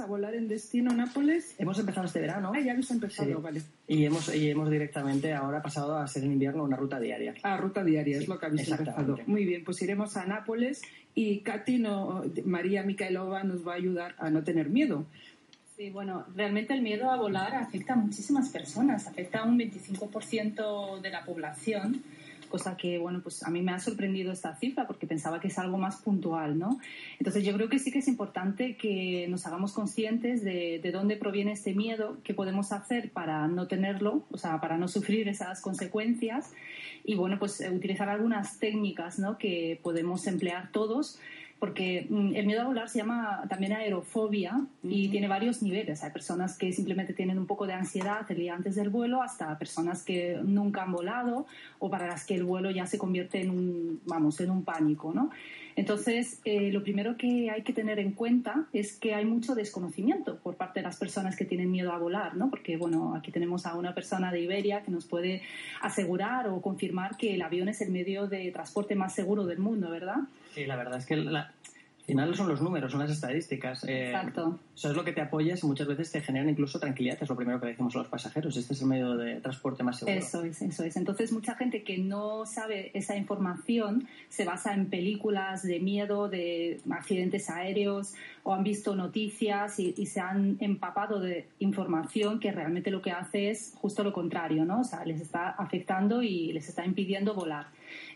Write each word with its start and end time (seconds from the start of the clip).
a 0.00 0.06
volar 0.06 0.34
en 0.34 0.48
destino 0.48 0.90
a 0.90 0.94
Nápoles? 0.94 1.54
Hemos 1.58 1.78
empezado 1.78 2.06
este 2.06 2.20
verano. 2.20 2.52
Ah, 2.54 2.60
ya 2.60 2.72
habéis 2.72 2.90
empezado, 2.90 3.40
vale. 3.40 3.62
Y 3.86 4.04
hemos, 4.04 4.34
y 4.34 4.50
hemos 4.50 4.70
directamente 4.70 5.32
ahora 5.32 5.62
pasado 5.62 5.96
a 5.96 6.06
ser 6.06 6.24
en 6.24 6.32
invierno 6.32 6.64
una 6.64 6.76
ruta 6.76 6.98
diaria. 6.98 7.34
Ah, 7.42 7.56
ruta 7.56 7.84
diaria, 7.84 8.18
es 8.18 8.26
lo 8.26 8.38
que 8.38 8.46
habéis 8.46 8.68
empezado. 8.68 9.18
Muy 9.26 9.44
bien, 9.44 9.62
pues 9.64 9.80
iremos 9.82 10.16
a 10.16 10.24
Nápoles 10.24 10.82
y 11.14 11.40
Katy, 11.40 11.78
no, 11.78 12.24
María 12.44 12.82
Micaelova 12.82 13.44
nos 13.44 13.66
va 13.66 13.72
a 13.72 13.76
ayudar 13.76 14.14
a 14.18 14.30
no 14.30 14.42
tener 14.42 14.70
miedo. 14.70 15.06
Sí, 15.76 15.90
bueno, 15.90 16.24
realmente 16.34 16.72
el 16.72 16.82
miedo 16.82 17.10
a 17.10 17.16
volar 17.16 17.54
afecta 17.56 17.94
a 17.94 17.96
muchísimas 17.96 18.48
personas, 18.48 19.06
afecta 19.06 19.40
a 19.40 19.44
un 19.44 19.58
25% 19.58 21.00
de 21.00 21.10
la 21.10 21.24
población 21.24 22.02
cosa 22.54 22.76
que, 22.76 22.98
bueno, 22.98 23.18
pues 23.20 23.42
a 23.42 23.50
mí 23.50 23.62
me 23.62 23.72
ha 23.72 23.80
sorprendido 23.80 24.30
esta 24.30 24.54
cifra 24.54 24.86
porque 24.86 25.08
pensaba 25.08 25.40
que 25.40 25.48
es 25.48 25.58
algo 25.58 25.76
más 25.76 25.96
puntual, 25.96 26.56
¿no? 26.56 26.78
Entonces 27.18 27.44
yo 27.44 27.52
creo 27.52 27.68
que 27.68 27.80
sí 27.80 27.90
que 27.90 27.98
es 27.98 28.06
importante 28.06 28.76
que 28.76 29.26
nos 29.28 29.44
hagamos 29.44 29.72
conscientes 29.72 30.44
de, 30.44 30.78
de 30.80 30.92
dónde 30.92 31.16
proviene 31.16 31.50
este 31.50 31.74
miedo, 31.74 32.18
qué 32.22 32.32
podemos 32.32 32.70
hacer 32.70 33.10
para 33.10 33.48
no 33.48 33.66
tenerlo, 33.66 34.22
o 34.30 34.38
sea, 34.38 34.60
para 34.60 34.78
no 34.78 34.86
sufrir 34.86 35.26
esas 35.26 35.60
consecuencias 35.60 36.52
y, 37.02 37.16
bueno, 37.16 37.40
pues 37.40 37.60
utilizar 37.60 38.08
algunas 38.08 38.60
técnicas, 38.60 39.18
¿no? 39.18 39.36
Que 39.36 39.80
podemos 39.82 40.24
emplear 40.28 40.70
todos 40.70 41.18
porque 41.64 42.06
mm, 42.10 42.36
el 42.36 42.44
miedo 42.44 42.60
a 42.60 42.64
volar 42.66 42.90
se 42.90 42.98
llama 42.98 43.42
también 43.48 43.72
aerofobia 43.72 44.60
y 44.82 45.08
tiene 45.08 45.28
varios 45.28 45.62
niveles. 45.62 46.04
Hay 46.04 46.10
personas 46.10 46.58
que 46.58 46.70
simplemente 46.72 47.14
tienen 47.14 47.38
un 47.38 47.46
poco 47.46 47.66
de 47.66 47.72
ansiedad 47.72 48.30
el 48.30 48.36
día 48.36 48.54
antes 48.54 48.74
del 48.74 48.90
vuelo, 48.90 49.22
hasta 49.22 49.58
personas 49.58 50.02
que 50.02 50.38
nunca 50.44 50.82
han 50.82 50.92
volado 50.92 51.46
o 51.78 51.88
para 51.88 52.06
las 52.06 52.26
que 52.26 52.34
el 52.34 52.44
vuelo 52.44 52.70
ya 52.70 52.84
se 52.84 52.98
convierte 52.98 53.40
en 53.40 53.48
un, 53.48 54.00
vamos, 54.04 54.38
en 54.40 54.50
un 54.50 54.62
pánico, 54.62 55.14
¿no? 55.14 55.30
Entonces, 55.76 56.40
eh, 56.44 56.70
lo 56.70 56.82
primero 56.82 57.16
que 57.16 57.50
hay 57.50 57.62
que 57.62 57.72
tener 57.72 57.98
en 57.98 58.12
cuenta 58.12 58.66
es 58.72 58.96
que 58.96 59.14
hay 59.14 59.24
mucho 59.24 59.54
desconocimiento 59.54 60.38
por 60.38 60.56
parte 60.56 60.80
de 60.80 60.84
las 60.84 60.98
personas 60.98 61.34
que 61.34 61.44
tienen 61.44 61.70
miedo 61.70 61.92
a 61.92 61.98
volar, 61.98 62.36
¿no? 62.36 62.48
Porque, 62.50 62.76
bueno, 62.76 63.14
aquí 63.16 63.32
tenemos 63.32 63.66
a 63.66 63.74
una 63.74 63.94
persona 63.94 64.30
de 64.30 64.40
Iberia 64.40 64.82
que 64.82 64.92
nos 64.92 65.06
puede 65.06 65.42
asegurar 65.80 66.46
o 66.48 66.60
confirmar 66.60 67.16
que 67.16 67.34
el 67.34 67.42
avión 67.42 67.68
es 67.68 67.80
el 67.80 67.90
medio 67.90 68.28
de 68.28 68.52
transporte 68.52 68.94
más 68.94 69.14
seguro 69.14 69.46
del 69.46 69.58
mundo, 69.58 69.90
¿verdad? 69.90 70.18
Sí, 70.54 70.64
la 70.66 70.76
verdad 70.76 70.98
es 70.98 71.06
que 71.06 71.16
la, 71.16 71.52
final 72.04 72.34
son 72.36 72.48
los 72.48 72.60
números, 72.60 72.90
son 72.90 73.00
las 73.00 73.10
estadísticas. 73.10 73.84
Eh, 73.84 74.06
Exacto. 74.08 74.58
Eso 74.74 74.90
es 74.90 74.96
lo 74.96 75.04
que 75.04 75.12
te 75.12 75.20
apoyas 75.20 75.62
y 75.62 75.66
muchas 75.66 75.86
veces 75.86 76.10
te 76.10 76.20
generan 76.20 76.50
incluso 76.50 76.78
tranquilidad, 76.78 77.16
es 77.20 77.28
lo 77.28 77.36
primero 77.36 77.60
que 77.60 77.68
decimos 77.68 77.94
a 77.96 77.98
los 77.98 78.08
pasajeros. 78.08 78.56
Este 78.56 78.74
es 78.74 78.82
el 78.82 78.88
medio 78.88 79.16
de 79.16 79.40
transporte 79.40 79.82
más 79.82 79.98
seguro. 79.98 80.16
Eso 80.16 80.42
es, 80.42 80.60
eso 80.60 80.84
es. 80.84 80.96
Entonces, 80.96 81.32
mucha 81.32 81.54
gente 81.54 81.82
que 81.82 81.98
no 81.98 82.44
sabe 82.44 82.90
esa 82.94 83.16
información 83.16 84.06
se 84.28 84.44
basa 84.44 84.74
en 84.74 84.90
películas 84.90 85.62
de 85.62 85.80
miedo, 85.80 86.28
de 86.28 86.80
accidentes 86.90 87.48
aéreos, 87.48 88.14
o 88.42 88.52
han 88.52 88.64
visto 88.64 88.94
noticias 88.94 89.78
y, 89.78 89.94
y 89.96 90.06
se 90.06 90.20
han 90.20 90.58
empapado 90.60 91.20
de 91.20 91.48
información 91.58 92.38
que 92.38 92.52
realmente 92.52 92.90
lo 92.90 93.00
que 93.00 93.12
hace 93.12 93.50
es 93.50 93.72
justo 93.76 94.04
lo 94.04 94.12
contrario, 94.12 94.64
¿no? 94.64 94.80
O 94.80 94.84
sea, 94.84 95.04
les 95.04 95.20
está 95.20 95.50
afectando 95.50 96.22
y 96.22 96.52
les 96.52 96.68
está 96.68 96.84
impidiendo 96.84 97.34
volar. 97.34 97.66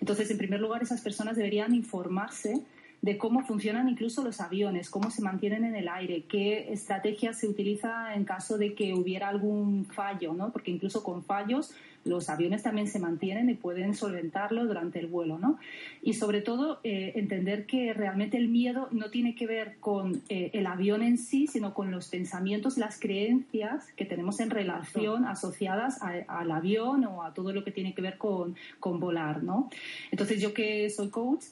Entonces, 0.00 0.30
en 0.30 0.38
primer 0.38 0.60
lugar, 0.60 0.82
esas 0.82 1.00
personas 1.00 1.36
deberían 1.36 1.74
informarse 1.74 2.62
de 3.00 3.16
cómo 3.16 3.44
funcionan 3.44 3.88
incluso 3.88 4.25
los 4.25 4.41
aviones, 4.41 4.91
cómo 4.91 5.10
se 5.10 5.22
mantienen 5.22 5.64
en 5.64 5.76
el 5.76 5.88
aire, 5.88 6.25
qué 6.28 6.72
estrategia 6.72 7.32
se 7.32 7.47
utiliza 7.47 8.14
en 8.14 8.25
caso 8.25 8.59
de 8.59 8.75
que 8.75 8.94
hubiera 8.94 9.28
algún 9.28 9.84
fallo, 9.86 10.32
¿no? 10.34 10.50
Porque 10.50 10.70
incluso 10.70 11.03
con 11.03 11.22
fallos 11.22 11.75
los 12.04 12.31
aviones 12.31 12.62
también 12.62 12.88
se 12.88 12.98
mantienen 12.98 13.50
y 13.50 13.54
pueden 13.54 13.94
solventarlo 13.94 14.64
durante 14.66 14.98
el 14.98 15.06
vuelo, 15.06 15.38
¿no? 15.38 15.58
Y 16.03 16.14
sobre 16.14 16.41
todo 16.41 16.81
eh, 16.82 17.12
entender 17.16 17.66
que 17.66 17.92
realmente 17.92 18.37
el 18.37 18.48
miedo 18.48 18.88
no 18.91 19.10
tiene 19.10 19.34
que 19.34 19.47
ver 19.47 19.76
con 19.81 20.22
eh, 20.28 20.50
el 20.54 20.66
avión 20.66 21.03
en 21.03 21.19
sí, 21.19 21.47
sino 21.47 21.75
con 21.75 21.91
los 21.91 22.08
pensamientos, 22.08 22.78
las 22.78 22.98
creencias 22.98 23.87
que 23.97 24.04
tenemos 24.04 24.41
en 24.41 24.50
relación 24.50 25.25
asociadas 25.25 26.00
al 26.03 26.50
avión 26.50 27.04
o 27.04 27.22
a 27.22 27.34
todo 27.34 27.53
lo 27.53 27.62
que 27.62 27.72
tiene 27.72 27.94
que 27.94 28.03
ver 28.03 28.16
con, 28.16 28.56
con 28.81 29.00
volar, 29.00 29.42
¿no? 29.42 29.69
Entonces 30.10 30.41
yo 30.41 30.54
que 30.54 30.88
soy 30.91 31.10
coach, 31.10 31.44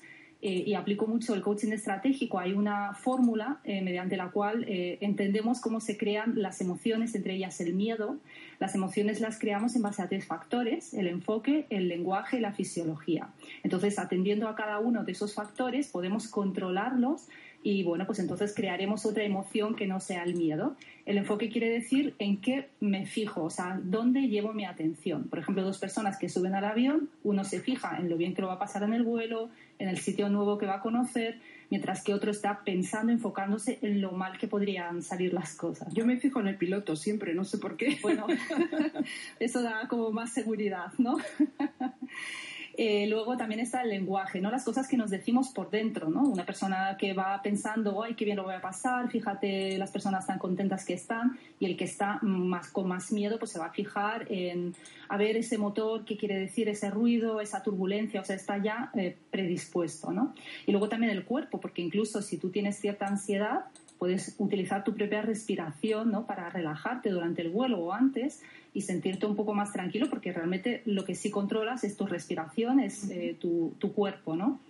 eh, 0.43 0.65
y 0.67 0.75
aplico 0.75 1.07
mucho 1.07 1.35
el 1.35 1.41
coaching 1.41 1.73
estratégico, 1.73 2.39
hay 2.39 2.53
una 2.53 2.93
fórmula 2.93 3.59
eh, 3.65 3.81
mediante 3.81 4.19
la 4.19 4.31
cual 4.31 4.65
eh, 4.69 4.99
entendemos 5.01 5.61
cómo 5.61 5.81
se 5.81 5.97
crean 5.97 6.35
las 6.37 6.61
emociones, 6.61 7.15
entre 7.15 7.35
ellas 7.35 7.59
el 7.61 7.73
miedo. 7.73 8.19
Las 8.59 8.75
emociones 8.75 9.21
las 9.21 9.39
creamos 9.39 9.77
en 9.77 9.83
base 9.83 10.03
a 10.03 10.09
tres 10.09 10.27
factores, 10.27 10.93
el 10.93 11.07
enfoque, 11.07 11.67
el 11.71 11.89
lenguaje 11.89 12.37
y 12.37 12.41
la 12.41 12.53
fisiología. 12.53 13.29
Entonces, 13.63 13.99
atendiendo 13.99 14.49
a 14.49 14.55
cada 14.57 14.79
uno 14.79 15.05
de 15.05 15.13
esos 15.13 15.35
factores, 15.35 15.89
podemos 15.89 16.29
controlarlos 16.29 17.29
y 17.69 17.83
bueno, 17.83 18.07
pues 18.07 18.21
entonces 18.21 18.55
crearemos 18.55 19.07
otra 19.07 19.25
emoción 19.25 19.75
que 19.75 19.89
no 19.89 19.99
sea 19.99 20.23
el 20.23 20.37
miedo. 20.37 20.77
El 21.05 21.19
enfoque 21.19 21.51
quiere 21.51 21.69
decir 21.69 22.15
en 22.21 22.41
qué 22.41 22.69
me 22.79 23.07
fijo, 23.07 23.43
o 23.43 23.51
sea, 23.51 23.81
dónde 23.83 24.29
llevo 24.29 24.53
mi 24.53 24.65
atención. 24.65 25.25
Por 25.25 25.41
ejemplo, 25.41 25.65
dos 25.65 25.79
personas 25.79 26.17
que 26.17 26.29
suben 26.29 26.55
al 26.55 26.65
avión, 26.65 27.11
uno 27.25 27.43
se 27.43 27.59
fija 27.59 27.99
en 27.99 28.09
lo 28.09 28.17
bien 28.17 28.35
que 28.35 28.43
lo 28.43 28.47
va 28.47 28.55
a 28.55 28.59
pasar 28.61 28.85
en 28.85 28.95
el 28.95 29.03
vuelo, 29.03 29.51
en 29.81 29.89
el 29.89 29.99
sitio 29.99 30.26
nuevo 30.29 30.59
que 30.59 30.67
va 30.67 30.77
a 30.77 30.81
conocer, 30.81 31.41
mientras 31.71 32.03
que 32.03 32.15
otro 32.15 32.31
está 32.31 32.63
pensando, 32.65 33.13
enfocándose 33.13 33.79
en 33.83 34.01
lo 34.01 34.13
mal 34.13 34.39
que 34.39 34.49
podrían 34.49 35.03
salir 35.03 35.33
las 35.33 35.55
cosas. 35.55 35.93
Yo 35.93 36.07
me 36.07 36.17
fijo 36.19 36.41
en 36.41 36.49
el 36.49 36.57
piloto 36.57 36.97
siempre, 36.97 37.35
no 37.35 37.45
sé 37.45 37.59
por 37.59 37.77
qué. 37.77 37.99
Bueno, 38.03 38.27
eso 39.41 39.63
da 39.63 39.89
como 39.89 40.11
más 40.11 40.33
seguridad, 40.33 40.93
¿no? 40.99 41.17
Eh, 42.79 43.07
luego 43.07 43.39
también 43.39 43.61
está 43.61 43.83
el 43.83 43.89
lenguaje, 43.89 44.41
¿no? 44.41 44.51
Las 44.51 44.63
cosas 44.63 44.87
que 44.87 44.99
nos 44.99 45.11
decimos 45.11 45.49
por 45.49 45.71
dentro, 45.71 46.11
¿no? 46.11 46.23
Una 46.23 46.45
persona 46.45 46.97
que 46.99 47.15
va 47.15 47.41
pensando, 47.43 48.03
ay, 48.03 48.15
qué 48.15 48.27
bien 48.27 48.37
lo 48.37 48.45
voy 48.45 48.55
a 48.55 48.61
pasar, 48.61 49.11
fíjate 49.11 49.79
las 49.79 49.91
personas 49.91 50.27
tan 50.27 50.39
contentas 50.39 50.85
que 50.85 50.93
están, 50.93 51.39
y 51.59 51.65
el 51.65 51.77
que 51.79 51.85
está 51.85 52.19
más, 52.21 52.71
con 52.71 52.87
más 52.87 53.13
miedo, 53.13 53.39
pues 53.39 53.53
se 53.53 53.59
va 53.59 53.67
a 53.67 53.73
fijar 53.73 54.31
en, 54.31 54.75
a 55.09 55.17
ver 55.17 55.39
ese 55.39 55.57
motor, 55.57 56.05
qué 56.05 56.19
quiere 56.19 56.39
decir 56.39 56.69
ese 56.69 56.91
ruido, 56.91 57.41
esa 57.41 57.63
turbulencia, 57.63 58.21
o 58.21 58.25
sea, 58.25 58.37
está 58.37 58.59
ya 58.59 58.91
eh, 58.95 59.17
predispuesto, 59.31 60.13
¿no? 60.13 60.35
Y 60.67 60.73
luego 60.73 60.91
también 60.91 61.13
el 61.13 61.25
cuerpo, 61.25 61.59
porque 61.59 61.81
incluso 61.81 62.21
si 62.21 62.37
tú 62.37 62.51
tienes 62.51 62.79
cierta 62.79 63.07
ansiedad, 63.07 63.65
puedes 63.99 64.35
utilizar 64.39 64.85
tu 64.85 64.95
propia 64.95 65.23
respiración 65.23 66.11
¿no? 66.11 66.27
para 66.27 66.51
relajarte 66.51 67.11
durante 67.11 67.43
el 67.43 67.51
vuelo 67.51 67.79
o 67.79 67.93
antes 67.93 68.43
y 68.75 68.83
sentirte 68.83 69.27
un 69.27 69.37
poco 69.37 69.55
más 69.55 69.73
tranquilo 69.73 70.09
porque 70.11 70.33
realmente 70.33 70.83
lo 70.85 71.05
que 71.05 71.15
sí 71.15 71.31
controlas 71.31 71.83
es 71.85 71.97
tu 71.97 72.07
respiración, 72.07 72.81
es 72.81 73.11
eh, 73.11 73.37
tu, 73.41 73.75
cuerpo, 73.95 74.37
¿no? 74.37 74.61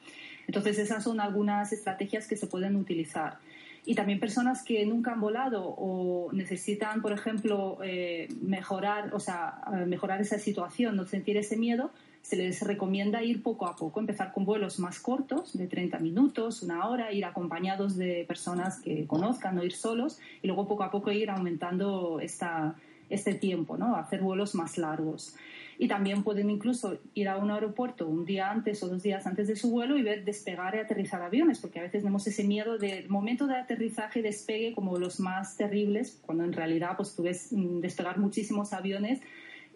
Entonces 0.47 0.79
esas 0.79 1.03
son 1.03 1.19
algunas 1.21 1.73
estrategias 1.73 2.29
que 2.29 2.37
se 2.37 2.47
pueden 2.47 2.77
utilizar. 2.77 3.39
Y 3.85 3.95
también 3.95 4.21
personas 4.21 4.63
que 4.63 4.85
nunca 4.87 5.13
han 5.13 5.21
volado 5.21 5.65
o 5.65 6.33
necesitan, 6.33 7.03
por 7.03 7.13
ejemplo, 7.13 7.79
eh, 7.83 8.29
mejorar, 8.41 9.13
o 9.15 9.19
sea, 9.19 9.61
eh, 9.73 9.87
mejorar 9.87 10.21
esa 10.21 10.39
situación, 10.39 10.97
no 10.97 11.05
sentir 11.07 11.37
ese 11.37 11.57
miedo, 11.57 11.91
se 12.27 12.35
les 12.35 12.61
recomienda 12.63 13.23
ir 13.23 13.41
poco 13.41 13.69
a 13.69 13.77
poco, 13.77 14.01
empezar 14.01 14.33
con 14.33 14.45
vuelos 14.45 14.81
más 14.81 14.99
cortos, 14.99 15.57
de 15.57 15.69
30 15.69 16.01
minutos, 16.01 16.61
una 16.65 16.89
hora, 16.89 17.13
ir 17.13 17.25
acompañados 17.25 17.97
de 17.97 18.25
personas 18.27 18.81
que 18.81 19.07
conozcan, 19.07 19.55
no 19.55 19.63
ir 19.63 19.71
solos, 19.71 20.19
y 20.43 20.49
luego 20.49 20.67
poco 20.67 20.83
a 20.83 20.91
poco 20.91 21.13
ir 21.13 21.31
aumentando 21.31 22.19
esta, 22.19 22.75
este 23.11 23.35
tiempo, 23.35 23.77
¿no? 23.77 23.95
Hacer 23.95 24.23
vuelos 24.23 24.57
más 24.57 24.77
largos. 24.77 25.37
Y 25.79 25.87
también 25.87 26.25
pueden 26.25 26.51
incluso 26.51 26.99
ir 27.15 27.29
a 27.29 27.37
un 27.37 27.53
aeropuerto 27.53 28.09
un 28.09 28.25
día 28.25 28.51
antes 28.51 28.83
o 28.83 28.89
dos 28.89 29.05
días 29.05 29.25
antes 29.29 29.47
de 29.47 29.55
su 29.55 29.71
vuelo 29.71 29.97
y 29.97 30.03
ver 30.03 30.25
despegar 30.25 30.75
y 30.75 30.79
aterrizar 30.79 31.23
aviones, 31.23 31.61
porque 31.61 31.79
a 31.79 31.83
veces 31.83 32.01
tenemos 32.01 32.27
ese 32.27 32.43
miedo 32.43 32.77
del 32.77 33.09
momento 33.09 33.47
de 33.47 33.55
aterrizaje 33.55 34.19
y 34.19 34.23
despegue 34.23 34.75
como 34.75 34.99
los 34.99 35.21
más 35.21 35.57
terribles, 35.57 36.19
cuando 36.27 36.43
en 36.43 36.55
realidad 36.55 36.97
pues 36.97 37.15
tú 37.15 37.23
ves 37.23 37.53
mm, 37.53 37.79
despegar 37.79 38.19
muchísimos 38.19 38.73
aviones 38.73 39.21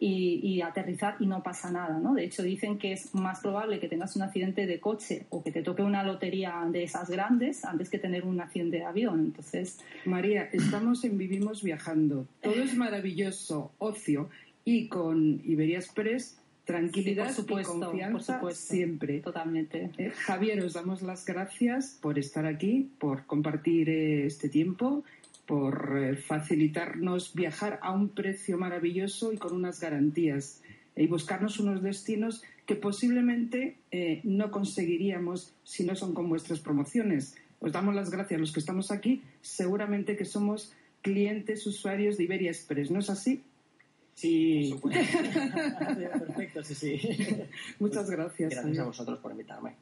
y, 0.01 0.63
aterrizar 0.63 1.17
y 1.21 1.27
no 1.27 1.43
pasa 1.43 1.71
nada, 1.71 1.99
¿no? 1.99 2.15
De 2.15 2.25
hecho, 2.25 2.43
dicen 2.43 2.79
que 2.79 2.93
es 2.93 3.15
más 3.15 3.41
probable 3.41 3.79
que 3.79 3.89
tengas 3.89 4.17
un 4.17 4.23
accidente 4.23 4.67
de 4.67 4.81
coche 4.81 5.27
o 5.29 5.43
que 5.43 5.53
te 5.53 5.63
toque 5.63 5.83
una 5.83 6.03
lotería 6.03 6.67
de 6.71 6.85
esas 6.85 7.11
grandes 7.11 7.65
antes 7.65 7.91
que 7.91 7.99
tener 7.99 8.25
un 8.25 8.41
accidente 8.41 8.79
de 8.79 8.85
avión. 8.85 9.21
Entonces, 9.21 9.79
María, 10.07 10.49
estamos 10.53 11.05
en 11.05 11.19
Vivimos 11.19 11.63
Viajando. 11.63 12.27
Todo 12.41 12.63
es 12.63 12.75
maravilloso, 12.77 13.73
ocio 13.79 14.31
y 14.65 14.89
con 14.89 15.43
Iberia 15.45 15.79
Express 15.79 16.41
tranquilidad 16.65 17.35
y 17.37 17.63
confianza 17.65 18.41
siempre. 18.53 19.21
Totalmente. 19.21 19.91
Eh, 19.99 20.11
Javier, 20.11 20.63
os 20.63 20.75
damos 20.75 21.03
las 21.03 21.27
gracias 21.27 21.99
por 22.01 22.19
estar 22.19 22.47
aquí, 22.47 22.91
por 22.99 23.27
compartir 23.27 23.89
eh, 23.89 24.27
este 24.27 24.49
tiempo 24.49 25.03
por 25.51 25.99
eh, 25.99 26.15
facilitarnos 26.15 27.35
viajar 27.35 27.81
a 27.83 27.91
un 27.91 28.11
precio 28.11 28.57
maravilloso 28.57 29.33
y 29.33 29.37
con 29.37 29.53
unas 29.53 29.81
garantías 29.81 30.63
y 30.95 31.09
buscarnos 31.09 31.59
unos 31.59 31.83
destinos 31.83 32.45
que 32.67 32.77
posiblemente 32.77 33.79
eh, 33.91 34.21
no 34.23 34.53
conseguiríamos 34.53 35.53
si 35.65 35.83
no 35.83 35.97
son 35.97 36.15
con 36.15 36.29
vuestras 36.29 36.61
promociones. 36.61 37.35
Os 37.59 37.73
damos 37.73 37.97
las 37.97 38.11
gracias 38.13 38.39
a 38.39 38.41
los 38.41 38.53
que 38.53 38.61
estamos 38.61 38.93
aquí. 38.93 39.23
Seguramente 39.41 40.17
que 40.17 40.25
somos 40.25 40.73
clientes, 41.03 41.67
usuarios 41.67 42.17
de 42.17 42.25
Iberia 42.25 42.53
Express, 42.53 42.93
¿no 42.93 43.01
es 43.01 43.11
así? 43.11 43.43
Sí, 44.15 44.73
perfecto, 46.27 46.63
sí, 46.63 46.77
sí. 46.77 47.01
Muchas 47.81 48.09
gracias. 48.09 48.53
Gracias 48.53 48.79
a 48.79 48.85
vosotros 48.85 49.19
por 49.19 49.33
invitarme. 49.33 49.75